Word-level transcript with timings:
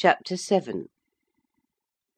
CHAPTER 0.00 0.36
VII 0.36 0.84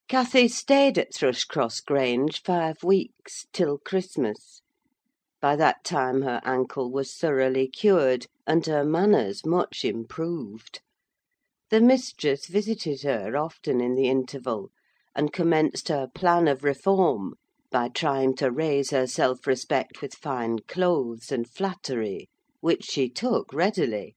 Cathy 0.07 0.49
stayed 0.49 0.99
at 0.99 1.15
Thrushcross 1.15 1.81
Grange 1.81 2.43
five 2.43 2.85
weeks, 2.85 3.47
till 3.55 3.79
Christmas. 3.79 4.61
By 5.41 5.57
that 5.57 5.83
time 5.83 6.21
her 6.21 6.43
ankle 6.45 6.93
was 6.93 7.15
thoroughly 7.15 7.69
cured, 7.69 8.27
and 8.47 8.67
her 8.67 8.85
manners 8.85 9.47
much 9.47 9.83
improved. 9.83 10.83
The 11.71 11.81
mistress 11.81 12.49
visited 12.49 13.01
her 13.01 13.35
often 13.35 13.81
in 13.81 13.95
the 13.95 14.11
interval, 14.11 14.73
and 15.17 15.33
commenced 15.33 15.89
her 15.89 16.07
plan 16.07 16.49
of 16.49 16.63
reform 16.63 17.37
by 17.71 17.89
trying 17.89 18.37
to 18.37 18.51
raise 18.51 18.91
her 18.91 19.07
self 19.07 19.47
respect 19.47 20.03
with 20.03 20.13
fine 20.15 20.59
clothes 20.69 21.33
and 21.33 21.49
flattery, 21.49 22.29
which 22.61 22.85
she 22.85 23.09
took 23.09 23.55
readily; 23.55 24.17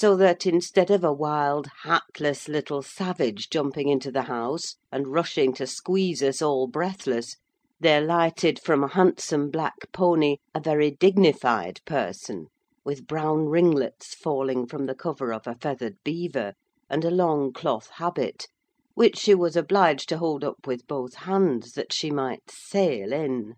so 0.00 0.16
that, 0.16 0.46
instead 0.46 0.90
of 0.90 1.04
a 1.04 1.12
wild, 1.12 1.68
hatless 1.84 2.48
little 2.48 2.80
savage 2.80 3.50
jumping 3.50 3.90
into 3.90 4.10
the 4.10 4.22
house, 4.22 4.76
and 4.90 5.08
rushing 5.08 5.52
to 5.52 5.66
squeeze 5.66 6.22
us 6.22 6.40
all 6.40 6.66
breathless, 6.66 7.36
there 7.80 8.00
lighted 8.00 8.58
from 8.58 8.82
a 8.82 8.88
handsome 8.88 9.50
black 9.50 9.76
pony 9.92 10.38
a 10.54 10.60
very 10.60 10.90
dignified 10.90 11.82
person, 11.84 12.46
with 12.82 13.06
brown 13.06 13.44
ringlets 13.44 14.14
falling 14.14 14.66
from 14.66 14.86
the 14.86 14.94
cover 14.94 15.34
of 15.34 15.46
a 15.46 15.54
feathered 15.56 15.96
beaver, 16.02 16.54
and 16.88 17.04
a 17.04 17.10
long 17.10 17.52
cloth 17.52 17.90
habit, 17.96 18.46
which 18.94 19.18
she 19.18 19.34
was 19.34 19.54
obliged 19.54 20.08
to 20.08 20.16
hold 20.16 20.42
up 20.42 20.66
with 20.66 20.86
both 20.86 21.12
hands, 21.14 21.72
that 21.72 21.92
she 21.92 22.10
might 22.10 22.50
sail 22.50 23.12
in. 23.12 23.52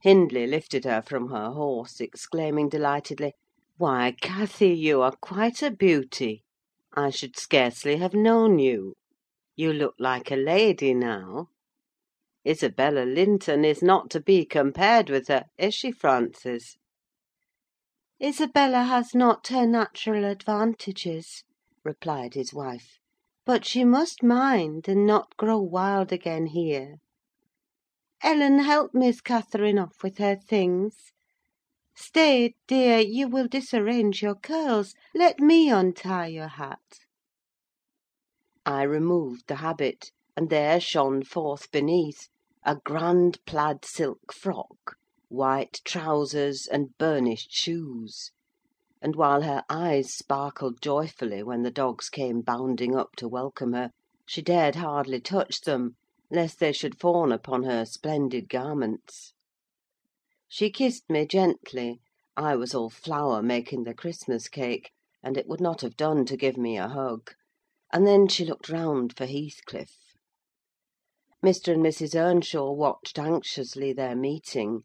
Hindley 0.00 0.46
lifted 0.46 0.84
her 0.84 1.02
from 1.02 1.30
her 1.30 1.50
horse, 1.50 2.00
exclaiming 2.00 2.68
delightedly, 2.68 3.32
"Why, 3.76 4.14
Cathy, 4.20 4.68
you 4.68 5.02
are 5.02 5.16
quite 5.20 5.60
a 5.60 5.68
beauty! 5.72 6.44
I 6.92 7.10
should 7.10 7.36
scarcely 7.36 7.96
have 7.96 8.14
known 8.14 8.60
you. 8.60 8.94
You 9.56 9.72
look 9.72 9.96
like 9.98 10.30
a 10.30 10.36
lady 10.36 10.94
now. 10.94 11.48
Isabella 12.46 13.00
Linton 13.04 13.64
is 13.64 13.82
not 13.82 14.10
to 14.10 14.20
be 14.20 14.44
compared 14.46 15.10
with 15.10 15.26
her, 15.26 15.46
is 15.58 15.74
she, 15.74 15.90
Frances?" 15.90 16.76
"Isabella 18.22 18.84
has 18.84 19.12
not 19.12 19.48
her 19.48 19.66
natural 19.66 20.24
advantages," 20.24 21.42
replied 21.82 22.34
his 22.34 22.54
wife; 22.54 23.00
"but 23.44 23.64
she 23.66 23.82
must 23.82 24.22
mind, 24.22 24.86
and 24.86 25.04
not 25.04 25.36
grow 25.36 25.58
wild 25.58 26.12
again 26.12 26.46
here. 26.46 26.98
Ellen, 28.22 28.60
help 28.60 28.94
Miss 28.94 29.20
Catherine 29.20 29.80
off 29.80 30.04
with 30.04 30.18
her 30.18 30.36
things. 30.36 31.10
Stay, 31.96 32.56
dear, 32.66 32.98
you 32.98 33.28
will 33.28 33.46
disarrange 33.46 34.20
your 34.20 34.34
curls: 34.34 34.96
let 35.14 35.38
me 35.38 35.70
untie 35.70 36.26
your 36.26 36.48
hat." 36.48 36.98
I 38.66 38.82
removed 38.82 39.44
the 39.46 39.54
habit, 39.54 40.10
and 40.36 40.50
there 40.50 40.80
shone 40.80 41.22
forth 41.22 41.70
beneath 41.70 42.26
a 42.64 42.74
grand 42.84 43.38
plaid 43.46 43.84
silk 43.84 44.32
frock, 44.32 44.96
white 45.28 45.82
trousers, 45.84 46.66
and 46.66 46.98
burnished 46.98 47.52
shoes; 47.52 48.32
and 49.00 49.14
while 49.14 49.42
her 49.42 49.62
eyes 49.68 50.12
sparkled 50.12 50.82
joyfully 50.82 51.44
when 51.44 51.62
the 51.62 51.70
dogs 51.70 52.08
came 52.08 52.40
bounding 52.40 52.96
up 52.96 53.14
to 53.18 53.28
welcome 53.28 53.72
her, 53.72 53.92
she 54.26 54.42
dared 54.42 54.74
hardly 54.74 55.20
touch 55.20 55.60
them, 55.60 55.94
lest 56.28 56.58
they 56.58 56.72
should 56.72 56.98
fawn 56.98 57.30
upon 57.30 57.62
her 57.62 57.84
splendid 57.86 58.48
garments. 58.48 59.32
She 60.56 60.70
kissed 60.70 61.10
me 61.10 61.26
gently: 61.26 61.98
I 62.36 62.54
was 62.54 62.76
all 62.76 62.88
flour 62.88 63.42
making 63.42 63.82
the 63.82 63.92
Christmas 63.92 64.46
cake, 64.46 64.92
and 65.20 65.36
it 65.36 65.48
would 65.48 65.60
not 65.60 65.80
have 65.80 65.96
done 65.96 66.24
to 66.26 66.36
give 66.36 66.56
me 66.56 66.76
a 66.78 66.86
hug; 66.86 67.32
and 67.92 68.06
then 68.06 68.28
she 68.28 68.44
looked 68.44 68.68
round 68.68 69.16
for 69.16 69.26
Heathcliff. 69.26 69.98
Mr. 71.44 71.72
and 71.74 71.82
Mrs. 71.82 72.14
Earnshaw 72.14 72.70
watched 72.70 73.18
anxiously 73.18 73.92
their 73.92 74.14
meeting, 74.14 74.84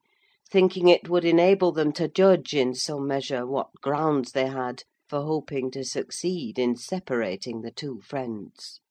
thinking 0.49 0.87
it 0.87 1.07
would 1.07 1.23
enable 1.23 1.71
them 1.71 1.91
to 1.93 2.07
judge, 2.07 2.55
in 2.55 2.73
some 2.73 3.05
measure, 3.05 3.45
what 3.45 3.69
grounds 3.79 4.31
they 4.31 4.47
had 4.47 4.85
for 5.07 5.21
hoping 5.21 5.69
to 5.69 5.85
succeed 5.85 6.57
in 6.57 6.75
separating 6.77 7.61
the 7.61 7.69
two 7.69 8.01
friends. 8.01 8.81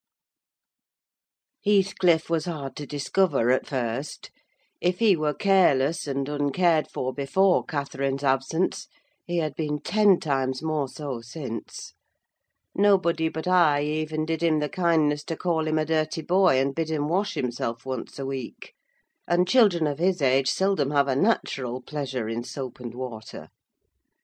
Heathcliff 1.64 2.30
was 2.30 2.44
hard 2.44 2.76
to 2.76 2.86
discover 2.86 3.50
at 3.50 3.66
first. 3.66 4.30
If 4.80 5.00
he 5.00 5.16
were 5.16 5.34
careless 5.34 6.06
and 6.06 6.28
uncared 6.28 6.86
for 6.88 7.12
before 7.12 7.64
Catherine's 7.64 8.22
absence, 8.22 8.86
he 9.26 9.38
had 9.38 9.56
been 9.56 9.80
ten 9.80 10.20
times 10.20 10.62
more 10.62 10.86
so 10.86 11.20
since. 11.20 11.94
Nobody 12.76 13.28
but 13.28 13.48
I 13.48 13.82
even 13.82 14.24
did 14.24 14.40
him 14.40 14.60
the 14.60 14.68
kindness 14.68 15.24
to 15.24 15.36
call 15.36 15.66
him 15.66 15.80
a 15.80 15.84
dirty 15.84 16.22
boy, 16.22 16.60
and 16.60 16.76
bid 16.76 16.90
him 16.90 17.08
wash 17.08 17.34
himself 17.34 17.84
once 17.84 18.20
a 18.20 18.24
week; 18.26 18.72
and 19.26 19.48
children 19.48 19.88
of 19.88 19.98
his 19.98 20.22
age 20.22 20.48
seldom 20.48 20.92
have 20.92 21.08
a 21.08 21.16
natural 21.16 21.82
pleasure 21.82 22.28
in 22.28 22.44
soap 22.44 22.78
and 22.78 22.94
water. 22.94 23.48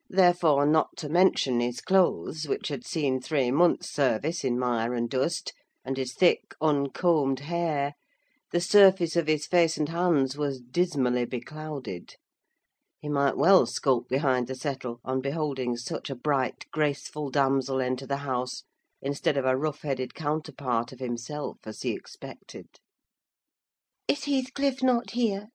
Therefore, 0.08 0.66
not 0.66 0.96
to 0.98 1.08
mention 1.08 1.58
his 1.58 1.80
clothes, 1.80 2.46
which 2.46 2.68
had 2.68 2.86
seen 2.86 3.20
three 3.20 3.50
months' 3.50 3.90
service 3.90 4.44
in 4.44 4.56
mire 4.56 4.94
and 4.94 5.10
dust, 5.10 5.52
and 5.84 5.96
his 5.96 6.14
thick, 6.14 6.54
uncombed 6.60 7.40
hair, 7.40 7.94
the 8.54 8.60
surface 8.60 9.16
of 9.16 9.26
his 9.26 9.48
face 9.48 9.76
and 9.76 9.88
hands 9.88 10.36
was 10.36 10.60
dismally 10.60 11.24
beclouded. 11.24 12.14
He 13.00 13.08
might 13.08 13.36
well 13.36 13.66
skulk 13.66 14.08
behind 14.08 14.46
the 14.46 14.54
settle, 14.54 15.00
on 15.04 15.20
beholding 15.20 15.76
such 15.76 16.08
a 16.08 16.14
bright, 16.14 16.64
graceful 16.70 17.30
damsel 17.30 17.80
enter 17.80 18.06
the 18.06 18.18
house, 18.18 18.62
instead 19.02 19.36
of 19.36 19.44
a 19.44 19.56
rough 19.56 19.82
headed 19.82 20.14
counterpart 20.14 20.92
of 20.92 21.00
himself, 21.00 21.56
as 21.64 21.82
he 21.82 21.90
expected. 21.94 22.68
"Is 24.06 24.26
Heathcliff 24.26 24.84
not 24.84 25.10
here?" 25.10 25.48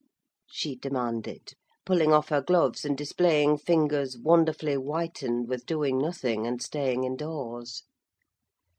she 0.45 0.75
demanded, 0.75 1.53
pulling 1.85 2.11
off 2.11 2.27
her 2.27 2.41
gloves, 2.41 2.83
and 2.83 2.97
displaying 2.97 3.59
fingers 3.59 4.17
wonderfully 4.17 4.75
whitened 4.75 5.47
with 5.47 5.65
doing 5.65 5.99
nothing 5.99 6.45
and 6.45 6.61
staying 6.61 7.05
indoors. 7.05 7.83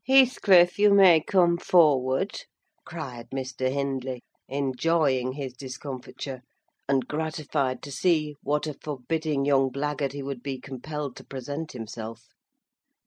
"Heathcliff, 0.06 0.78
you 0.78 0.92
may 0.92 1.22
come 1.22 1.56
forward," 1.56 2.42
cried 2.86 3.28
Mr. 3.28 3.70
Hindley, 3.70 4.22
enjoying 4.48 5.32
his 5.32 5.52
discomfiture, 5.52 6.40
and 6.88 7.06
gratified 7.06 7.82
to 7.82 7.92
see 7.92 8.36
what 8.42 8.66
a 8.66 8.72
forbidding 8.72 9.44
young 9.44 9.68
blackguard 9.68 10.14
he 10.14 10.22
would 10.22 10.42
be 10.42 10.58
compelled 10.58 11.14
to 11.14 11.22
present 11.22 11.72
himself. 11.72 12.28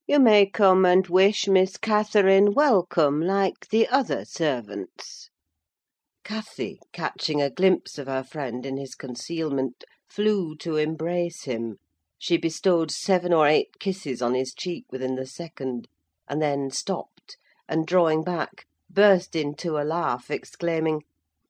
"You 0.05 0.19
may 0.19 0.45
come 0.45 0.85
and 0.85 1.07
wish 1.07 1.47
Miss 1.47 1.77
Catherine 1.77 2.53
welcome, 2.53 3.19
like 3.19 3.69
the 3.69 3.87
other 3.87 4.25
servants." 4.25 5.31
Cathy, 6.23 6.79
catching 6.91 7.41
a 7.41 7.49
glimpse 7.49 7.97
of 7.97 8.05
her 8.05 8.23
friend 8.23 8.67
in 8.67 8.77
his 8.77 8.93
concealment, 8.93 9.83
flew 10.07 10.55
to 10.57 10.77
embrace 10.77 11.45
him: 11.45 11.79
she 12.19 12.37
bestowed 12.37 12.91
seven 12.91 13.33
or 13.33 13.47
eight 13.47 13.79
kisses 13.79 14.21
on 14.21 14.35
his 14.35 14.53
cheek 14.53 14.85
within 14.91 15.15
the 15.15 15.25
second, 15.25 15.87
and 16.29 16.39
then 16.43 16.69
stopped, 16.69 17.37
and 17.67 17.87
drawing 17.87 18.23
back, 18.23 18.67
burst 18.93 19.35
into 19.35 19.75
a 19.79 19.81
laugh, 19.81 20.29
exclaiming, 20.29 21.01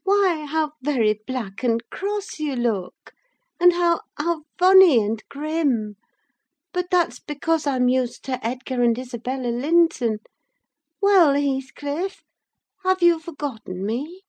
"Why, 0.05 0.45
how 0.45 0.71
very 0.81 1.19
black 1.27 1.61
and 1.61 1.83
cross 1.89 2.39
you 2.39 2.55
look! 2.55 3.13
and 3.59 3.73
how, 3.73 3.99
how 4.17 4.43
funny 4.57 5.03
and 5.05 5.21
grim! 5.27 5.97
But 6.71 6.89
that's 6.89 7.19
because 7.19 7.67
I'm 7.67 7.89
used 7.89 8.23
to 8.23 8.39
Edgar 8.47 8.81
and 8.81 8.97
Isabella 8.97 9.49
Linton. 9.49 10.19
Well, 11.01 11.33
Heathcliff, 11.33 12.23
have 12.85 13.03
you 13.03 13.19
forgotten 13.19 13.85
me?" 13.85 14.21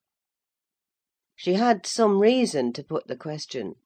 She 1.36 1.52
had 1.54 1.86
some 1.86 2.18
reason 2.18 2.72
to 2.72 2.82
put 2.82 3.06
the 3.06 3.16
question; 3.16 3.76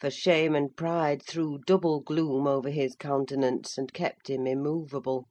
for 0.00 0.08
shame 0.10 0.54
and 0.54 0.74
pride 0.74 1.22
threw 1.22 1.58
double 1.66 2.00
gloom 2.00 2.46
over 2.46 2.70
his 2.70 2.96
countenance, 2.96 3.76
and 3.76 3.92
kept 3.92 4.30
him 4.30 4.46
immovable. 4.46 5.28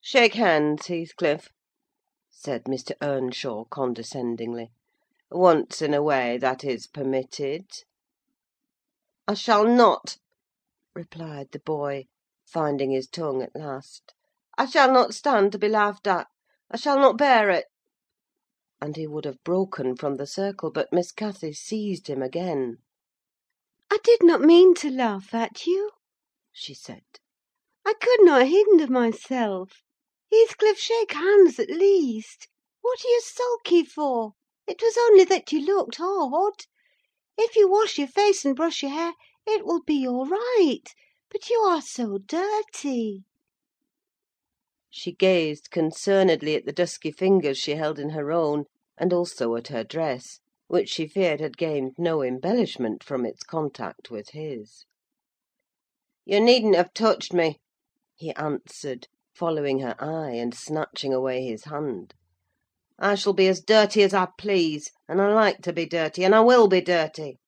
"Shake 0.00 0.34
hands, 0.34 0.86
Heathcliff," 0.86 1.48
said 2.44 2.64
Mr. 2.64 2.90
Earnshaw, 3.00 3.64
condescendingly. 3.66 4.72
"Once 5.30 5.80
in 5.80 5.94
a 5.94 6.02
way, 6.02 6.36
that 6.36 6.64
is 6.64 6.88
permitted." 6.88 7.70
"I 9.28 9.34
shall 9.34 9.64
not," 9.64 10.16
replied 10.92 11.52
the 11.52 11.60
boy, 11.60 12.06
finding 12.44 12.90
his 12.90 13.06
tongue 13.06 13.42
at 13.42 13.54
last. 13.54 14.12
"I 14.58 14.66
shall 14.66 14.90
not 14.92 15.14
stand 15.14 15.52
to 15.52 15.58
be 15.60 15.68
laughed 15.68 16.08
at. 16.08 16.26
I 16.68 16.78
shall 16.78 16.98
not 16.98 17.16
bear 17.16 17.48
it!" 17.48 17.66
And 18.80 18.96
he 18.96 19.06
would 19.06 19.24
have 19.24 19.44
broken 19.44 19.94
from 19.94 20.16
the 20.16 20.26
circle, 20.26 20.72
but 20.72 20.92
Miss 20.92 21.12
Cathy 21.12 21.52
seized 21.52 22.08
him 22.08 22.22
again. 22.24 22.78
"I 23.88 23.98
did 24.02 24.24
not 24.24 24.40
mean 24.40 24.74
to 24.82 24.90
laugh 24.90 25.32
at 25.32 25.64
you," 25.64 25.92
she 26.50 26.74
said. 26.74 27.04
"I 27.86 27.94
could 28.00 28.24
not 28.24 28.48
hinder 28.48 28.88
myself. 28.88 29.84
Heathcliff, 30.34 30.78
shake 30.78 31.12
hands, 31.12 31.58
at 31.58 31.68
least. 31.68 32.48
What 32.80 33.04
are 33.04 33.08
you 33.08 33.20
sulky 33.22 33.84
for? 33.84 34.32
It 34.66 34.80
was 34.80 34.96
only 34.96 35.24
that 35.24 35.52
you 35.52 35.60
looked 35.60 36.00
odd. 36.00 36.64
If 37.36 37.54
you 37.54 37.68
wash 37.70 37.98
your 37.98 38.08
face 38.08 38.42
and 38.46 38.56
brush 38.56 38.80
your 38.82 38.92
hair, 38.92 39.12
it 39.46 39.66
will 39.66 39.82
be 39.82 40.08
all 40.08 40.24
right; 40.24 40.84
but 41.28 41.50
you 41.50 41.58
are 41.58 41.82
so 41.82 42.16
dirty." 42.16 43.24
She 44.88 45.12
gazed 45.12 45.70
concernedly 45.70 46.54
at 46.56 46.64
the 46.64 46.72
dusky 46.72 47.10
fingers 47.10 47.58
she 47.58 47.72
held 47.72 47.98
in 47.98 48.08
her 48.16 48.32
own, 48.32 48.64
and 48.96 49.12
also 49.12 49.54
at 49.56 49.68
her 49.68 49.84
dress, 49.84 50.40
which 50.66 50.88
she 50.88 51.06
feared 51.06 51.40
had 51.40 51.58
gained 51.58 51.96
no 51.98 52.22
embellishment 52.22 53.04
from 53.04 53.26
its 53.26 53.42
contact 53.42 54.10
with 54.10 54.30
his. 54.30 54.86
"You 56.24 56.40
needn't 56.40 56.76
have 56.76 56.94
touched 56.94 57.34
me," 57.34 57.60
he 58.14 58.30
answered, 58.32 59.08
following 59.34 59.78
her 59.78 59.94
eye, 59.98 60.32
and 60.32 60.54
snatching 60.54 61.14
away 61.14 61.44
his 61.44 61.64
hand. 61.64 62.14
"I 62.98 63.14
shall 63.14 63.32
be 63.32 63.48
as 63.48 63.62
dirty 63.62 64.02
as 64.02 64.12
I 64.12 64.28
please, 64.36 64.90
and 65.08 65.20
I 65.20 65.32
like 65.32 65.62
to 65.62 65.72
be 65.72 65.86
dirty, 65.86 66.24
and 66.24 66.34
I 66.34 66.40
will 66.40 66.68
be 66.68 66.80
dirty." 66.82 67.38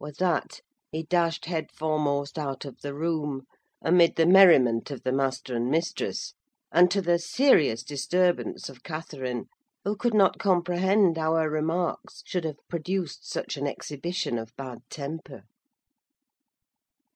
With 0.00 0.16
that 0.18 0.60
he 0.90 1.04
dashed 1.04 1.44
head 1.44 1.70
foremost 1.72 2.38
out 2.38 2.64
of 2.64 2.80
the 2.80 2.94
room, 2.94 3.46
amid 3.80 4.16
the 4.16 4.26
merriment 4.26 4.90
of 4.90 5.04
the 5.04 5.12
master 5.12 5.54
and 5.54 5.70
mistress, 5.70 6.34
and 6.72 6.90
to 6.90 7.00
the 7.00 7.18
serious 7.18 7.84
disturbance 7.84 8.68
of 8.68 8.82
Catherine, 8.82 9.46
who 9.84 9.94
could 9.94 10.14
not 10.14 10.38
comprehend 10.40 11.16
how 11.16 11.34
her 11.36 11.48
remarks 11.48 12.22
should 12.26 12.44
have 12.44 12.58
produced 12.68 13.30
such 13.30 13.56
an 13.56 13.68
exhibition 13.68 14.36
of 14.36 14.56
bad 14.56 14.78
temper. 14.90 15.44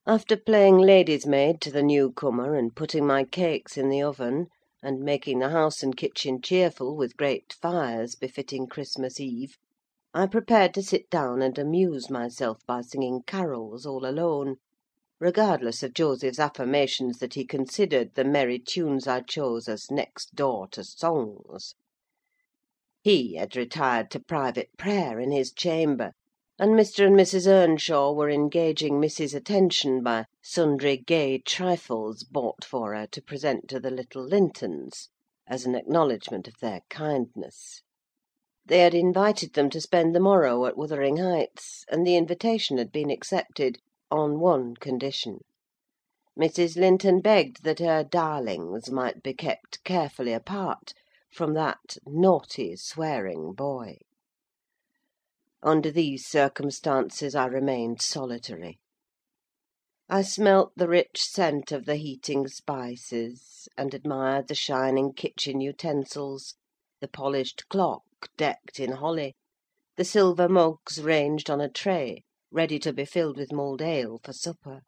After 0.07 0.35
playing 0.35 0.79
lady's 0.79 1.27
maid 1.27 1.61
to 1.61 1.71
the 1.71 1.83
new 1.83 2.11
comer, 2.11 2.55
and 2.55 2.75
putting 2.75 3.07
my 3.07 3.23
cakes 3.23 3.77
in 3.77 3.91
the 3.91 4.03
oven, 4.03 4.47
and 4.83 5.01
making 5.01 5.41
the 5.41 5.51
house 5.51 5.83
and 5.83 5.95
kitchen 5.95 6.41
cheerful 6.41 6.97
with 6.97 7.19
great 7.19 7.53
fires 7.53 8.15
befitting 8.15 8.67
Christmas 8.67 9.21
Eve, 9.21 9.59
I 10.15 10.27
prepared 10.27 10.73
to 10.75 10.83
sit 10.83 11.11
down 11.11 11.43
and 11.43 11.59
amuse 11.59 12.09
myself 12.09 12.65
by 12.67 12.81
singing 12.81 13.25
carols 13.27 13.85
all 13.85 14.07
alone, 14.07 14.57
regardless 15.19 15.83
of 15.83 15.93
Joseph's 15.93 16.41
affirmations 16.41 17.19
that 17.19 17.35
he 17.35 17.45
considered 17.45 18.15
the 18.15 18.25
merry 18.25 18.59
tunes 18.59 19.07
I 19.07 19.21
chose 19.21 19.69
as 19.69 19.91
next 19.91 20.35
door 20.35 20.67
to 20.69 20.83
songs. 20.83 21.75
He 23.03 23.35
had 23.35 23.55
retired 23.55 24.11
to 24.13 24.21
private 24.21 24.71
prayer 24.79 25.21
in 25.21 25.31
his 25.31 25.53
chamber, 25.53 26.13
and 26.61 26.73
Mr. 26.73 27.07
and 27.07 27.17
Mrs. 27.17 27.47
Earnshaw 27.47 28.13
were 28.13 28.29
engaging 28.29 29.01
Missy's 29.01 29.33
attention 29.33 30.03
by 30.03 30.27
sundry 30.43 30.99
gay 30.99 31.39
trifles 31.39 32.23
bought 32.23 32.67
for 32.67 32.95
her 32.95 33.07
to 33.07 33.23
present 33.23 33.67
to 33.71 33.81
the 33.81 33.91
little 33.91 34.23
Lintons, 34.23 35.09
as 35.47 35.65
an 35.65 35.75
acknowledgment 35.75 36.47
of 36.47 36.59
their 36.61 36.83
kindness. 36.91 37.81
They 38.67 38.81
had 38.81 38.95
invited 38.95 39.55
them 39.55 39.71
to 39.71 39.81
spend 39.81 40.15
the 40.15 40.21
morrow 40.21 40.67
at 40.67 40.77
Wuthering 40.77 41.17
Heights, 41.17 41.87
and 41.89 42.07
the 42.07 42.17
invitation 42.17 42.77
had 42.77 42.93
been 42.93 43.11
accepted, 43.11 43.79
on 44.11 44.39
one 44.39 44.75
condition. 44.75 45.41
Mrs. 46.39 46.77
Linton 46.77 47.23
begged 47.23 47.65
that 47.65 47.79
her 47.79 48.05
darlings 48.05 48.91
might 48.91 49.23
be 49.23 49.33
kept 49.33 49.83
carefully 49.83 50.35
apart 50.35 50.93
from 51.31 51.55
that 51.55 51.97
naughty, 52.05 52.77
swearing 52.77 53.55
boy. 53.55 53.97
Under 55.63 55.91
these 55.91 56.27
circumstances 56.27 57.35
I 57.35 57.45
remained 57.45 58.01
solitary. 58.01 58.79
I 60.09 60.23
smelt 60.23 60.73
the 60.75 60.89
rich 60.89 61.23
scent 61.23 61.71
of 61.71 61.85
the 61.85 61.97
heating 61.97 62.49
spices, 62.49 63.69
and 63.77 63.93
admired 63.93 64.49
the 64.49 64.55
shining 64.55 65.13
kitchen 65.13 65.61
utensils, 65.61 66.55
the 67.03 67.09
polished 67.09 67.69
clock 67.69 68.05
decked 68.39 68.81
in 68.81 68.93
holly, 68.93 69.35
the 69.99 70.05
silver 70.07 70.49
mugs 70.49 71.03
ranged 71.03 71.51
on 71.51 71.61
a 71.61 71.69
tray, 71.69 72.25
ready 72.51 72.79
to 72.79 72.95
be 72.95 73.05
filled 73.05 73.37
with 73.37 73.53
mulled 73.53 73.83
ale 73.83 74.19
for 74.25 74.33
supper; 74.33 74.81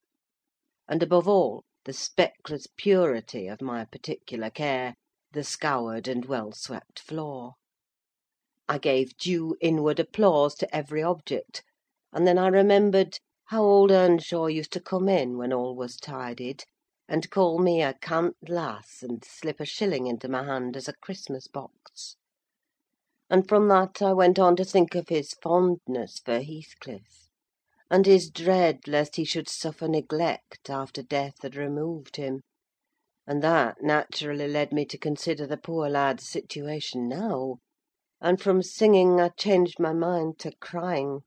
and, 0.88 1.02
above 1.02 1.28
all, 1.28 1.64
the 1.84 1.92
speckless 1.92 2.66
purity 2.78 3.46
of 3.46 3.60
my 3.60 3.84
particular 3.84 4.48
care, 4.48 4.94
the 5.32 5.44
scoured 5.44 6.08
and 6.08 6.24
well 6.24 6.50
swept 6.52 6.98
floor. 6.98 7.56
I 8.68 8.78
gave 8.78 9.16
due 9.16 9.56
inward 9.60 9.98
applause 9.98 10.54
to 10.54 10.72
every 10.72 11.02
object; 11.02 11.64
and 12.12 12.28
then 12.28 12.38
I 12.38 12.46
remembered 12.46 13.18
how 13.46 13.64
old 13.64 13.90
Earnshaw 13.90 14.46
used 14.46 14.72
to 14.74 14.80
come 14.80 15.08
in, 15.08 15.36
when 15.36 15.52
all 15.52 15.74
was 15.74 15.96
tidied, 15.96 16.62
and 17.08 17.28
call 17.28 17.58
me 17.58 17.82
a 17.82 17.94
cant 17.94 18.36
lass, 18.48 19.02
and 19.02 19.24
slip 19.24 19.58
a 19.58 19.64
shilling 19.64 20.06
into 20.06 20.28
my 20.28 20.44
hand 20.44 20.76
as 20.76 20.86
a 20.86 20.92
Christmas 20.92 21.48
box; 21.48 22.14
and 23.28 23.48
from 23.48 23.66
that 23.66 24.00
I 24.00 24.12
went 24.12 24.38
on 24.38 24.54
to 24.54 24.64
think 24.64 24.94
of 24.94 25.08
his 25.08 25.32
fondness 25.34 26.20
for 26.20 26.38
Heathcliff, 26.40 27.30
and 27.90 28.06
his 28.06 28.30
dread 28.30 28.86
lest 28.86 29.16
he 29.16 29.24
should 29.24 29.48
suffer 29.48 29.88
neglect 29.88 30.70
after 30.70 31.02
death 31.02 31.42
had 31.42 31.56
removed 31.56 32.14
him; 32.14 32.42
and 33.26 33.42
that 33.42 33.82
naturally 33.82 34.46
led 34.46 34.70
me 34.72 34.84
to 34.84 34.96
consider 34.98 35.48
the 35.48 35.56
poor 35.58 35.88
lad's 35.88 36.28
situation 36.28 37.08
now, 37.08 37.56
and 38.22 38.40
from 38.40 38.62
singing 38.62 39.20
I 39.20 39.30
changed 39.30 39.80
my 39.80 39.92
mind 39.92 40.38
to 40.38 40.52
crying. 40.60 41.22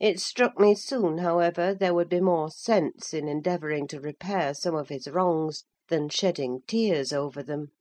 It 0.00 0.18
struck 0.18 0.58
me 0.58 0.74
soon, 0.74 1.18
however, 1.18 1.74
there 1.74 1.94
would 1.94 2.08
be 2.08 2.20
more 2.20 2.50
sense 2.50 3.12
in 3.14 3.28
endeavouring 3.28 3.86
to 3.88 4.00
repair 4.00 4.54
some 4.54 4.74
of 4.74 4.88
his 4.88 5.08
wrongs 5.08 5.64
than 5.88 6.08
shedding 6.08 6.62
tears 6.66 7.12
over 7.12 7.42
them. 7.42 7.72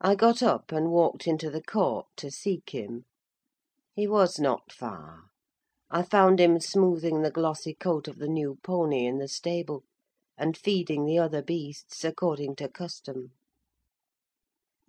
I 0.00 0.14
got 0.14 0.42
up 0.42 0.70
and 0.70 0.90
walked 0.90 1.26
into 1.26 1.50
the 1.50 1.62
court 1.62 2.06
to 2.16 2.30
seek 2.30 2.70
him. 2.70 3.06
He 3.94 4.06
was 4.06 4.38
not 4.38 4.70
far. 4.70 5.30
I 5.90 6.02
found 6.02 6.40
him 6.40 6.60
smoothing 6.60 7.22
the 7.22 7.30
glossy 7.30 7.72
coat 7.74 8.06
of 8.06 8.18
the 8.18 8.28
new 8.28 8.58
pony 8.62 9.06
in 9.06 9.18
the 9.18 9.28
stable, 9.28 9.84
and 10.36 10.56
feeding 10.56 11.06
the 11.06 11.18
other 11.18 11.42
beasts 11.42 12.04
according 12.04 12.56
to 12.56 12.68
custom. 12.68 13.32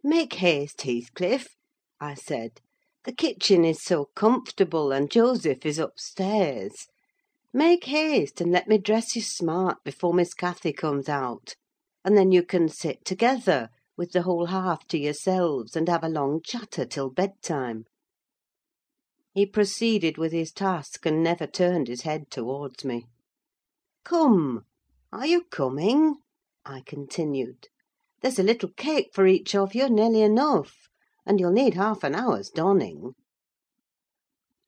"Make 0.04 0.34
haste, 0.34 0.82
Heathcliff," 0.82 1.57
I 2.00 2.14
said. 2.14 2.62
"The 3.06 3.12
kitchen 3.12 3.66
is 3.66 3.82
so 3.82 4.10
comfortable, 4.14 4.92
and 4.92 5.10
Joseph 5.10 5.66
is 5.66 5.80
upstairs. 5.80 6.86
Make 7.52 7.86
haste, 7.86 8.40
and 8.40 8.52
let 8.52 8.68
me 8.68 8.78
dress 8.78 9.16
you 9.16 9.24
smart 9.24 9.84
before 9.84 10.14
Miss 10.14 10.36
Cathy 10.36 10.74
comes 10.74 11.10
out; 11.10 11.56
and 12.06 12.16
then 12.16 12.32
you 12.32 12.44
can 12.44 12.70
sit 12.70 13.04
together, 13.04 13.72
with 13.98 14.12
the 14.12 14.22
whole 14.22 14.46
hearth 14.46 14.88
to 14.90 15.00
yourselves, 15.00 15.76
and 15.76 15.90
have 15.90 16.04
a 16.04 16.08
long 16.08 16.40
chatter 16.44 16.86
till 16.86 17.10
bedtime." 17.10 17.86
He 19.34 19.48
proceeded 19.48 20.20
with 20.20 20.32
his 20.34 20.52
task, 20.52 21.04
and 21.08 21.24
never 21.24 21.48
turned 21.48 21.88
his 21.88 22.04
head 22.04 22.30
towards 22.30 22.86
me. 22.86 23.08
"Come! 24.04 24.66
are 25.12 25.26
you 25.26 25.46
coming?" 25.46 26.18
I 26.64 26.82
continued. 26.86 27.70
"There's 28.22 28.38
a 28.38 28.44
little 28.44 28.70
cake 28.70 29.10
for 29.16 29.26
each 29.26 29.56
of 29.56 29.74
you, 29.74 29.90
nearly 29.90 30.22
enough 30.22 30.76
and 31.28 31.40
you'll 31.40 31.52
need 31.52 31.76
half 31.76 32.04
an 32.04 32.16
hour's 32.16 32.50
donning." 32.50 33.14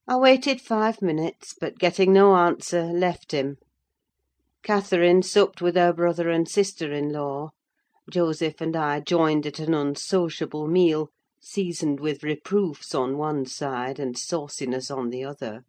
I 0.08 0.18
waited 0.18 0.60
five 0.60 1.02
minutes, 1.02 1.56
but 1.60 1.80
getting 1.80 2.12
no 2.12 2.36
answer, 2.36 2.84
left 2.84 3.32
him. 3.32 3.58
Catherine 4.62 5.24
supped 5.24 5.62
with 5.62 5.76
her 5.76 5.94
brother 5.94 6.30
and 6.30 6.50
sister 6.50 6.92
in 6.92 7.14
law; 7.14 7.52
Joseph 8.12 8.60
and 8.60 8.76
I 8.76 9.00
joined 9.00 9.46
at 9.48 9.60
an 9.60 9.74
unsociable 9.74 10.68
meal, 10.68 11.10
seasoned 11.40 12.00
with 12.02 12.24
reproofs 12.24 12.94
on 12.94 13.18
one 13.18 13.46
side 13.46 14.00
and 14.00 14.18
sauciness 14.18 14.92
on 14.92 15.12
the 15.12 15.24
other. 15.24 15.64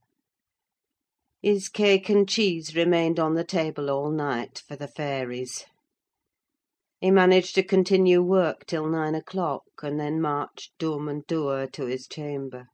His 1.41 1.69
cake 1.69 2.09
and 2.09 2.29
cheese 2.29 2.75
remained 2.75 3.21
on 3.21 3.35
the 3.35 3.45
table 3.45 3.91
all 3.91 4.11
night, 4.11 4.63
for 4.67 4.75
the 4.75 4.89
fairies. 4.89 5.65
He 7.03 7.11
managed 7.11 7.55
to 7.55 7.63
continue 7.63 8.21
work 8.21 8.67
till 8.67 8.87
nine 8.87 9.15
o'clock, 9.15 9.65
and 9.83 9.99
then 9.99 10.21
marched 10.21 10.77
dumb 10.79 11.09
and 11.09 11.27
dour 11.27 11.67
to 11.69 11.87
his 11.87 12.07
chamber. 12.07 12.67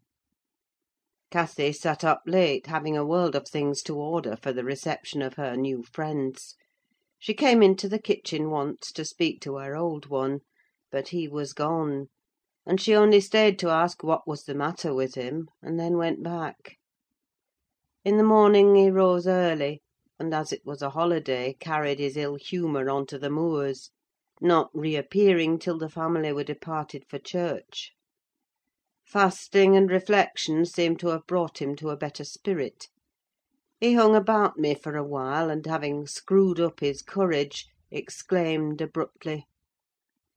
Cathy 1.30 1.70
sat 1.70 2.02
up 2.02 2.22
late, 2.26 2.66
having 2.66 2.96
a 2.96 3.06
world 3.06 3.36
of 3.36 3.46
things 3.46 3.84
to 3.84 3.94
order 3.96 4.34
for 4.42 4.52
the 4.52 4.64
reception 4.64 5.22
of 5.22 5.34
her 5.34 5.54
new 5.56 5.84
friends. 5.84 6.56
She 7.20 7.34
came 7.34 7.62
into 7.62 7.88
the 7.88 8.00
kitchen 8.00 8.50
once 8.50 8.90
to 8.94 9.04
speak 9.04 9.40
to 9.42 9.58
her 9.58 9.76
old 9.76 10.06
one, 10.06 10.40
but 10.90 11.10
he 11.10 11.28
was 11.28 11.52
gone; 11.52 12.08
and 12.66 12.80
she 12.80 12.96
only 12.96 13.20
stayed 13.20 13.60
to 13.60 13.68
ask 13.70 14.02
what 14.02 14.26
was 14.26 14.42
the 14.42 14.56
matter 14.56 14.92
with 14.92 15.14
him, 15.14 15.46
and 15.62 15.78
then 15.78 15.96
went 15.98 16.24
back. 16.24 16.78
In 18.04 18.16
the 18.16 18.24
morning 18.24 18.74
he 18.74 18.90
rose 18.90 19.28
early, 19.28 19.82
and, 20.18 20.34
as 20.34 20.52
it 20.52 20.62
was 20.66 20.82
a 20.82 20.90
holiday, 20.90 21.54
carried 21.60 22.00
his 22.00 22.16
ill 22.16 22.34
humour 22.34 22.90
on 22.90 23.06
to 23.06 23.20
the 23.20 23.30
moors 23.30 23.92
not 24.42 24.68
reappearing 24.74 25.58
till 25.58 25.78
the 25.78 25.88
family 25.88 26.30
were 26.30 26.44
departed 26.44 27.06
for 27.08 27.18
church. 27.18 27.92
Fasting 29.02 29.74
and 29.74 29.90
reflection 29.90 30.66
seemed 30.66 31.00
to 31.00 31.06
have 31.08 31.26
brought 31.26 31.62
him 31.62 31.74
to 31.74 31.88
a 31.88 31.96
better 31.96 32.22
spirit. 32.22 32.88
He 33.80 33.94
hung 33.94 34.14
about 34.14 34.58
me 34.58 34.74
for 34.74 34.94
a 34.94 35.02
while, 35.02 35.48
and 35.48 35.64
having 35.64 36.06
screwed 36.06 36.60
up 36.60 36.80
his 36.80 37.00
courage, 37.00 37.68
exclaimed 37.90 38.82
abruptly, 38.82 39.46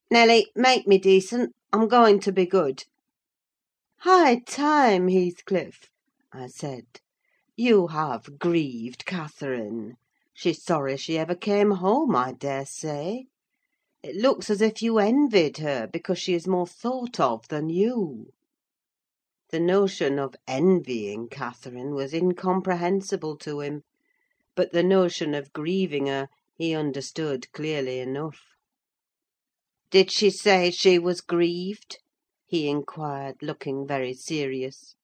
"Nelly, 0.09 0.49
make 0.55 0.87
me 0.87 0.97
decent: 0.97 1.53
I'm 1.73 1.89
going 1.89 2.21
to 2.21 2.31
be 2.31 2.45
good." 2.45 2.85
"High 3.97 4.39
time, 4.39 5.09
Heathcliff!" 5.09 5.89
I 6.31 6.47
said. 6.47 6.85
"You 7.57 7.87
have 7.87 8.39
grieved 8.39 9.05
Catherine: 9.05 9.97
she's 10.33 10.63
sorry 10.63 10.95
she 10.95 11.17
ever 11.17 11.35
came 11.35 11.71
home, 11.71 12.15
I 12.15 12.31
daresay. 12.31 13.25
It 14.01 14.15
looks 14.15 14.49
as 14.49 14.61
if 14.61 14.81
you 14.81 14.97
envied 14.97 15.57
her 15.57 15.85
because 15.85 16.19
she 16.19 16.33
is 16.33 16.47
more 16.47 16.65
thought 16.65 17.19
of 17.19 17.45
than 17.49 17.67
you." 17.67 18.31
The 19.49 19.59
notion 19.59 20.17
of 20.17 20.37
envying 20.47 21.27
Catherine 21.27 21.93
was 21.93 22.13
incomprehensible 22.13 23.35
to 23.39 23.59
him; 23.59 23.83
but 24.55 24.71
the 24.71 24.83
notion 24.83 25.33
of 25.33 25.51
grieving 25.51 26.07
her 26.07 26.29
he 26.57 26.73
understood 26.73 27.51
clearly 27.51 27.99
enough. 27.99 28.39
"Did 29.91 30.11
she 30.11 30.29
say 30.29 30.71
she 30.71 30.97
was 30.97 31.19
grieved?" 31.19 31.99
he 32.47 32.69
inquired, 32.69 33.35
looking 33.41 33.85
very 33.85 34.13
serious. 34.13 34.95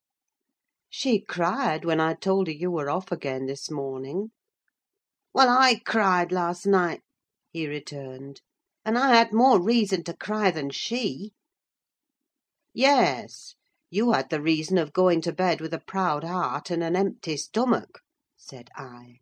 "She 0.89 1.19
cried 1.19 1.83
when 1.83 1.99
I 1.99 2.13
told 2.13 2.47
her 2.47 2.53
you 2.53 2.71
were 2.71 2.89
off 2.89 3.11
again 3.11 3.45
this 3.45 3.69
morning." 3.69 4.31
"Well, 5.33 5.49
I 5.49 5.81
cried 5.85 6.31
last 6.31 6.65
night," 6.65 7.01
he 7.51 7.67
returned; 7.67 8.39
"and 8.87 8.99
I 8.99 9.15
had 9.15 9.33
more 9.33 9.59
reason 9.59 10.03
to 10.03 10.15
cry 10.15 10.51
than 10.51 10.69
she." 10.69 11.31
"Yes, 12.71 13.55
you 13.89 14.11
had 14.11 14.29
the 14.29 14.39
reason 14.39 14.77
of 14.77 14.93
going 14.93 15.21
to 15.21 15.33
bed 15.33 15.59
with 15.59 15.73
a 15.73 15.79
proud 15.79 16.23
heart 16.23 16.69
and 16.69 16.83
an 16.83 16.95
empty 16.95 17.35
stomach," 17.35 18.01
said 18.37 18.69
I. 18.75 19.21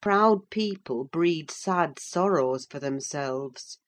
"Proud 0.00 0.50
people 0.50 1.04
breed 1.04 1.48
sad 1.48 2.00
sorrows 2.00 2.66
for 2.66 2.80
themselves. 2.80 3.78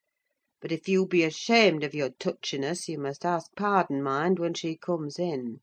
But 0.61 0.71
if 0.71 0.87
you 0.89 1.07
be 1.09 1.25
ashamed 1.25 1.83
of 1.83 1.93
your 1.93 2.11
touchiness, 2.11 2.89
you 2.89 2.97
must 3.01 3.25
ask 3.25 3.51
pardon, 3.57 4.01
mind, 4.01 4.39
when 4.39 4.55
she 4.55 4.77
comes 4.77 5.19
in. 5.19 5.59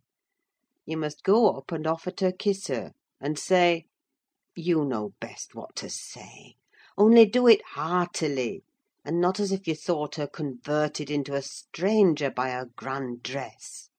You 0.85 0.97
must 0.97 1.23
go 1.23 1.55
up 1.55 1.71
and 1.71 1.87
offer 1.87 2.11
to 2.11 2.33
kiss 2.33 2.67
her, 2.67 2.91
and 3.21 3.39
say—you 3.39 4.83
know 4.83 5.13
best 5.21 5.55
what 5.55 5.73
to 5.77 5.89
say: 5.89 6.55
only 6.97 7.25
do 7.25 7.47
it 7.47 7.61
heartily, 7.67 8.65
and 9.03 9.19
not 9.19 9.39
as 9.39 9.51
if 9.51 9.67
you 9.67 9.73
thought 9.73 10.13
her 10.13 10.27
converted 10.27 11.09
into 11.09 11.33
a 11.33 11.41
stranger 11.41 12.29
by 12.29 12.51
her 12.51 12.67
grand 12.75 13.23
dress. 13.23 13.89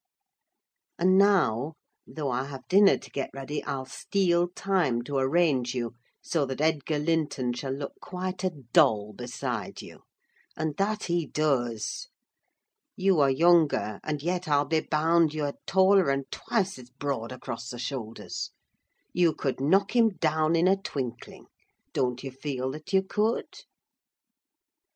And 0.96 1.18
now, 1.18 1.74
though 2.06 2.30
I 2.30 2.44
have 2.44 2.68
dinner 2.68 2.96
to 2.98 3.10
get 3.10 3.30
ready, 3.34 3.64
I'll 3.64 3.84
steal 3.84 4.46
time 4.54 5.02
to 5.02 5.16
arrange 5.16 5.74
you 5.74 5.94
so 6.20 6.46
that 6.46 6.60
Edgar 6.60 7.00
Linton 7.00 7.52
shall 7.52 7.72
look 7.72 7.94
quite 8.00 8.44
a 8.44 8.50
doll 8.72 9.12
beside 9.12 9.82
you: 9.82 10.02
and 10.56 10.76
that 10.76 11.04
he 11.06 11.26
does. 11.26 12.06
You 12.94 13.18
are 13.18 13.30
younger, 13.30 13.98
and 14.04 14.22
yet 14.22 14.46
I'll 14.46 14.66
be 14.66 14.78
bound 14.82 15.34
you 15.34 15.42
are 15.46 15.58
taller 15.66 16.10
and 16.10 16.30
twice 16.30 16.78
as 16.78 16.90
broad 16.90 17.32
across 17.32 17.70
the 17.70 17.78
shoulders. 17.80 18.52
You 19.12 19.34
could 19.34 19.60
knock 19.60 19.96
him 19.96 20.10
down 20.10 20.54
in 20.54 20.68
a 20.68 20.76
twinkling: 20.76 21.46
don't 21.92 22.22
you 22.22 22.30
feel 22.30 22.70
that 22.70 22.92
you 22.92 23.02
could?" 23.02 23.64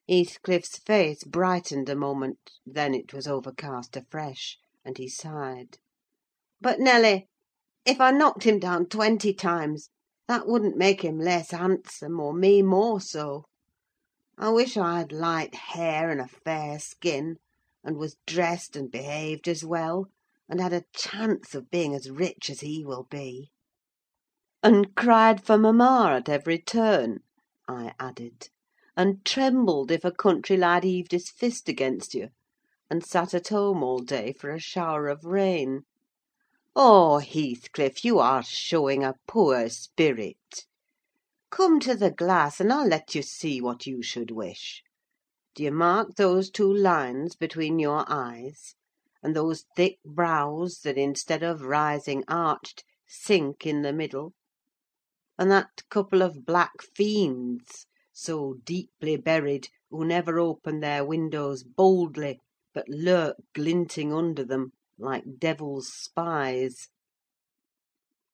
Heathcliff's 0.08 0.78
face 0.78 1.24
brightened 1.24 1.88
a 1.88 1.96
moment; 1.96 2.52
then 2.64 2.94
it 2.94 3.12
was 3.12 3.26
overcast 3.26 3.96
afresh, 3.96 4.56
and 4.84 4.96
he 4.98 5.08
sighed. 5.08 5.78
"But, 6.60 6.78
Nelly, 6.78 7.26
if 7.84 8.00
I 8.00 8.12
knocked 8.12 8.44
him 8.44 8.60
down 8.60 8.86
twenty 8.86 9.34
times, 9.34 9.90
that 10.28 10.46
wouldn't 10.46 10.76
make 10.76 11.02
him 11.02 11.18
less 11.18 11.50
handsome, 11.50 12.20
or 12.20 12.32
me 12.32 12.62
more 12.62 13.00
so. 13.00 13.46
I 14.38 14.50
wish 14.50 14.76
I 14.76 14.98
had 15.00 15.10
light 15.10 15.56
hair 15.56 16.08
and 16.08 16.20
a 16.20 16.28
fair 16.28 16.78
skin, 16.78 17.38
and 17.82 17.96
was 17.96 18.16
dressed 18.28 18.76
and 18.76 18.88
behaved 18.88 19.48
as 19.48 19.64
well, 19.64 20.06
and 20.48 20.60
had 20.60 20.72
a 20.72 20.84
chance 20.94 21.52
of 21.52 21.68
being 21.68 21.96
as 21.96 22.10
rich 22.12 22.48
as 22.48 22.60
he 22.60 22.84
will 22.84 23.08
be." 23.10 23.50
"And 24.62 24.94
cried 24.94 25.42
for 25.44 25.58
mamma 25.58 26.12
at 26.18 26.28
every 26.28 26.60
turn," 26.60 27.24
I 27.66 27.92
added; 27.98 28.50
"and 28.98 29.22
trembled 29.26 29.90
if 29.90 30.06
a 30.06 30.10
country 30.10 30.56
lad 30.56 30.82
heaved 30.82 31.12
his 31.12 31.28
fist 31.28 31.68
against 31.68 32.14
you, 32.14 32.30
and 32.88 33.04
sat 33.04 33.34
at 33.34 33.48
home 33.48 33.82
all 33.82 33.98
day 33.98 34.32
for 34.32 34.50
a 34.50 34.58
shower 34.58 35.08
of 35.08 35.26
rain. 35.26 35.82
Oh, 36.74 37.18
Heathcliff, 37.18 38.06
you 38.06 38.18
are 38.18 38.42
showing 38.42 39.04
a 39.04 39.16
poor 39.26 39.68
spirit! 39.68 40.64
Come 41.50 41.78
to 41.80 41.94
the 41.94 42.10
glass, 42.10 42.58
and 42.58 42.72
I'll 42.72 42.88
let 42.88 43.14
you 43.14 43.20
see 43.20 43.60
what 43.60 43.86
you 43.86 44.02
should 44.02 44.30
wish. 44.30 44.82
Do 45.54 45.62
you 45.62 45.72
mark 45.72 46.16
those 46.16 46.50
two 46.50 46.72
lines 46.72 47.36
between 47.36 47.78
your 47.78 48.06
eyes, 48.08 48.76
and 49.22 49.36
those 49.36 49.66
thick 49.76 49.98
brows 50.06 50.80
that, 50.84 50.96
instead 50.96 51.42
of 51.42 51.60
rising 51.60 52.24
arched, 52.28 52.82
sink 53.06 53.66
in 53.66 53.82
the 53.82 53.92
middle? 53.92 54.32
And 55.38 55.50
that 55.50 55.82
couple 55.90 56.22
of 56.22 56.46
black 56.46 56.80
fiends, 56.80 57.84
so 58.18 58.54
deeply 58.64 59.14
buried, 59.14 59.68
who 59.90 60.02
never 60.02 60.38
open 60.38 60.80
their 60.80 61.04
windows 61.04 61.62
boldly, 61.62 62.40
but 62.72 62.88
lurk 62.88 63.36
glinting 63.52 64.10
under 64.10 64.42
them, 64.42 64.72
like 64.98 65.38
devil's 65.38 65.92
spies? 65.92 66.88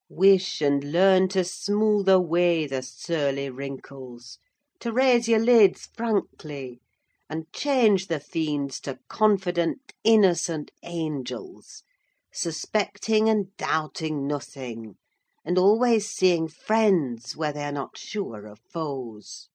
Wish 0.09 0.61
and 0.61 0.85
learn 0.93 1.27
to 1.27 1.43
smooth 1.43 2.09
away 2.09 2.65
the 2.65 2.81
surly 2.81 3.51
wrinkles, 3.51 4.39
to 4.79 4.93
raise 4.93 5.27
your 5.27 5.41
lids 5.41 5.87
frankly, 5.93 6.81
and 7.29 7.53
change 7.53 8.07
the 8.07 8.21
fiends 8.21 8.79
to 8.79 9.01
confident, 9.09 9.95
innocent 10.05 10.71
angels, 10.85 11.83
suspecting 12.31 13.29
and 13.29 13.57
doubting 13.57 14.29
nothing, 14.29 14.97
and 15.45 15.59
always 15.59 16.09
seeing 16.09 16.47
friends 16.47 17.37
where 17.37 17.53
they 17.53 17.65
are 17.65 17.73
not 17.73 17.99
sure 17.99 18.47
of 18.47 18.61
foes. 18.61 19.49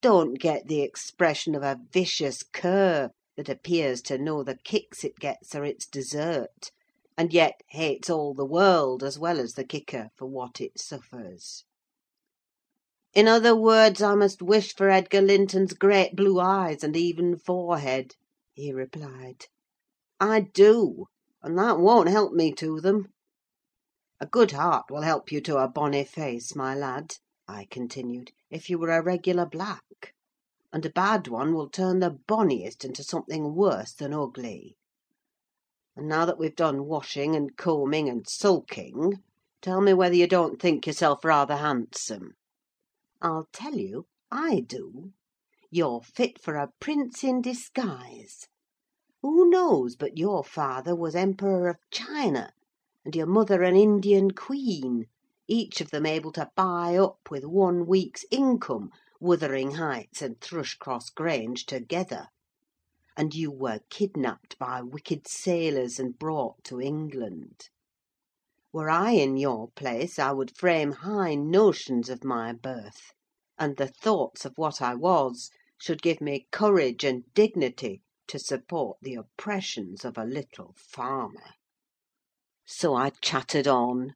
Don't 0.00 0.34
get 0.34 0.68
the 0.68 0.80
expression 0.80 1.56
of 1.56 1.64
a 1.64 1.80
vicious 1.92 2.44
cur 2.44 3.10
that 3.36 3.48
appears 3.48 4.00
to 4.02 4.16
know 4.16 4.44
the 4.44 4.56
kicks 4.62 5.02
it 5.02 5.16
gets 5.16 5.56
are 5.56 5.64
its 5.64 5.88
desert, 5.88 6.70
and 7.16 7.32
yet 7.32 7.62
hates 7.70 8.08
all 8.08 8.32
the 8.32 8.44
world 8.46 9.02
as 9.02 9.18
well 9.18 9.40
as 9.40 9.54
the 9.54 9.64
kicker 9.64 10.10
for 10.14 10.26
what 10.26 10.60
it 10.60 10.78
suffers. 10.78 11.64
In 13.12 13.26
other 13.26 13.56
words, 13.56 14.00
I 14.00 14.14
must 14.14 14.40
wish 14.40 14.72
for 14.72 14.88
Edgar 14.88 15.20
Linton's 15.20 15.72
great 15.74 16.14
blue 16.14 16.38
eyes 16.38 16.84
and 16.84 16.94
even 16.96 17.36
forehead," 17.36 18.14
he 18.54 18.72
replied. 18.72 19.46
"I 20.20 20.42
do; 20.42 21.06
and 21.42 21.58
that 21.58 21.80
won't 21.80 22.08
help 22.08 22.32
me 22.32 22.52
to 22.52 22.80
them. 22.80 23.08
A 24.20 24.26
good 24.26 24.52
heart 24.52 24.92
will 24.92 25.02
help 25.02 25.32
you 25.32 25.40
to 25.40 25.56
a 25.58 25.66
bonny 25.66 26.04
face, 26.04 26.54
my 26.54 26.72
lad," 26.76 27.16
I 27.48 27.64
continued, 27.68 28.30
"if 28.50 28.70
you 28.70 28.78
were 28.78 28.88
a 28.90 29.02
regular 29.02 29.44
black; 29.44 30.14
and 30.72 30.86
a 30.86 30.90
bad 30.90 31.28
one 31.28 31.52
will 31.52 31.68
turn 31.68 31.98
the 31.98 32.16
bonniest 32.26 32.82
into 32.82 33.04
something 33.04 33.54
worse 33.54 33.92
than 33.92 34.14
ugly. 34.14 34.74
And 35.94 36.08
now 36.08 36.24
that 36.24 36.38
we've 36.38 36.56
done 36.56 36.86
washing, 36.86 37.36
and 37.36 37.54
combing, 37.58 38.08
and 38.08 38.26
sulking, 38.26 39.22
tell 39.60 39.82
me 39.82 39.92
whether 39.92 40.14
you 40.14 40.26
don't 40.26 40.58
think 40.58 40.86
yourself 40.86 41.26
rather 41.26 41.56
handsome? 41.56 42.36
I'll 43.20 43.48
tell 43.52 43.74
you, 43.74 44.06
I 44.30 44.60
do. 44.60 45.12
You're 45.70 46.00
fit 46.00 46.40
for 46.40 46.54
a 46.54 46.72
prince 46.80 47.22
in 47.22 47.42
disguise. 47.42 48.46
Who 49.20 49.50
knows 49.50 49.94
but 49.94 50.16
your 50.16 50.42
father 50.42 50.96
was 50.96 51.14
Emperor 51.14 51.68
of 51.68 51.76
China, 51.90 52.52
and 53.04 53.14
your 53.14 53.26
mother 53.26 53.62
an 53.62 53.76
Indian 53.76 54.30
queen, 54.30 55.04
each 55.48 55.80
of 55.80 55.90
them 55.90 56.06
able 56.06 56.32
to 56.32 56.50
buy 56.54 56.96
up, 56.96 57.30
with 57.30 57.44
one 57.44 57.86
week's 57.86 58.24
income, 58.30 58.92
Wuthering 59.18 59.72
Heights 59.72 60.22
and 60.22 60.38
Thrushcross 60.40 61.10
Grange 61.10 61.66
together? 61.66 62.28
and 63.18 63.34
you 63.34 63.50
were 63.50 63.80
kidnapped 63.90 64.56
by 64.60 64.80
wicked 64.80 65.26
sailors 65.26 65.98
and 65.98 66.20
brought 66.20 66.62
to 66.62 66.80
England. 66.80 67.68
Were 68.72 68.88
I 68.88 69.10
in 69.10 69.36
your 69.36 69.72
place, 69.72 70.20
I 70.20 70.30
would 70.30 70.56
frame 70.56 70.92
high 70.92 71.34
notions 71.34 72.08
of 72.08 72.22
my 72.22 72.52
birth, 72.52 73.12
and 73.58 73.76
the 73.76 73.88
thoughts 73.88 74.44
of 74.44 74.52
what 74.54 74.80
I 74.80 74.94
was 74.94 75.50
should 75.76 76.00
give 76.00 76.20
me 76.20 76.46
courage 76.52 77.02
and 77.02 77.24
dignity 77.34 78.02
to 78.28 78.38
support 78.38 78.98
the 79.02 79.16
oppressions 79.16 80.04
of 80.04 80.16
a 80.16 80.24
little 80.24 80.76
farmer. 80.76 81.54
So 82.64 82.94
I 82.94 83.10
chattered 83.20 83.66
on, 83.66 84.14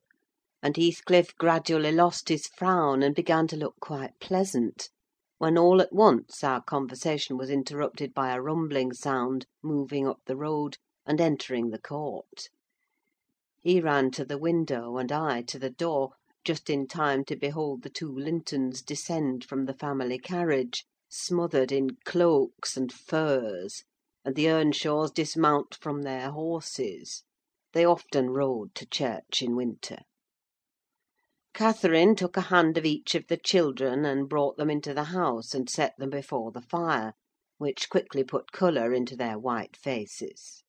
and 0.63 0.77
Heathcliff 0.77 1.35
gradually 1.39 1.91
lost 1.91 2.29
his 2.29 2.47
frown, 2.47 3.03
and 3.03 3.17
began 3.17 3.49
to 3.49 3.57
look 3.57 3.75
quite 3.81 4.21
pleasant, 4.21 4.91
when 5.39 5.59
all 5.59 5.83
at 5.83 5.93
once 5.93 6.45
our 6.45 6.63
conversation 6.63 7.37
was 7.37 7.51
interrupted 7.51 8.15
by 8.15 8.33
a 8.33 8.41
rumbling 8.41 8.93
sound 8.93 9.45
moving 9.61 10.07
up 10.07 10.21
the 10.27 10.37
road, 10.37 10.77
and 11.05 11.21
entering 11.21 11.71
the 11.71 11.81
court. 11.81 12.49
He 13.59 13.81
ran 13.81 14.13
to 14.13 14.25
the 14.25 14.39
window, 14.39 14.99
and 14.99 15.11
I 15.11 15.43
to 15.43 15.59
the 15.59 15.69
door, 15.69 16.13
just 16.45 16.71
in 16.71 16.87
time 16.87 17.25
to 17.25 17.35
behold 17.35 17.83
the 17.83 17.91
two 17.91 18.17
Lintons 18.17 18.83
descend 18.83 19.45
from 19.45 19.67
the 19.67 19.75
family 19.75 20.21
carriage, 20.21 20.85
smothered 21.09 21.73
in 21.73 21.97
cloaks 22.05 22.77
and 22.77 22.93
furs, 22.93 23.83
and 24.25 24.37
the 24.37 24.49
Earnshaws 24.49 25.11
dismount 25.11 25.75
from 25.75 26.03
their 26.03 26.31
horses: 26.31 27.25
they 27.73 27.85
often 27.85 28.31
rode 28.31 28.77
to 28.77 28.87
church 28.87 29.43
in 29.43 29.57
winter. 29.57 29.99
Catherine 31.55 32.17
took 32.17 32.39
a 32.39 32.43
hand 32.43 32.79
of 32.79 32.87
each 32.87 33.15
of 33.15 33.27
the 33.29 33.37
children, 33.37 34.07
and 34.07 34.29
brought 34.29 34.57
them 34.57 34.71
into 34.71 34.95
the 34.95 35.05
house, 35.05 35.55
and 35.55 35.69
set 35.69 35.95
them 35.99 36.11
before 36.11 36.51
the 36.53 36.63
fire. 36.63 37.13
which 37.59 37.91
quickly 37.91 38.25
put 38.25 38.53
colour 38.53 38.95
into 38.95 39.17
their 39.17 39.39
white 39.39 39.77
faces. 39.77 40.62